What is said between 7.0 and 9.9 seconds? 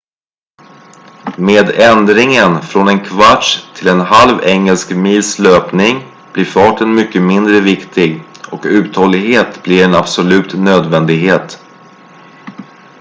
mindre viktig och uthållighet blir